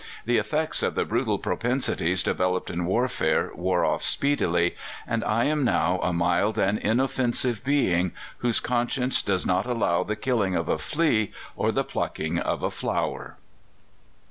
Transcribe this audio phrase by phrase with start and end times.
[0.25, 5.63] The effects of the brutal propensities developed in warfare wore off speedily, and I am
[5.63, 10.79] now a mild and inoffensive being, whose conscience does not allow the killing of a
[10.79, 13.37] flea or the plucking of a flower!"